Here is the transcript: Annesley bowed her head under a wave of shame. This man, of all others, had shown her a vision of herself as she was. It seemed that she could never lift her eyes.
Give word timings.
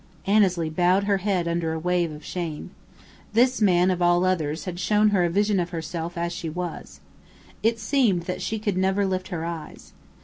Annesley 0.25 0.71
bowed 0.71 1.03
her 1.03 1.17
head 1.17 1.47
under 1.47 1.73
a 1.73 1.77
wave 1.79 2.11
of 2.11 2.25
shame. 2.25 2.71
This 3.33 3.61
man, 3.61 3.91
of 3.91 4.01
all 4.01 4.25
others, 4.25 4.65
had 4.65 4.79
shown 4.79 5.09
her 5.09 5.25
a 5.25 5.29
vision 5.29 5.59
of 5.59 5.69
herself 5.69 6.17
as 6.17 6.33
she 6.33 6.49
was. 6.49 7.01
It 7.61 7.77
seemed 7.77 8.23
that 8.23 8.41
she 8.41 8.57
could 8.57 8.77
never 8.77 9.05
lift 9.05 9.27
her 9.27 9.45
eyes. 9.45 9.93